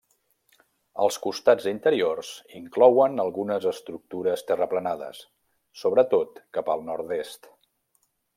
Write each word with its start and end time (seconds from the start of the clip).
Els 1.03 1.17
costats 1.25 1.67
interiors 1.71 2.31
inclouen 2.61 3.23
algunes 3.25 3.69
estructures 3.73 4.45
terraplenades, 4.49 5.21
sobretot 5.83 6.41
cap 6.59 6.75
al 6.77 6.85
nord-est. 6.91 7.51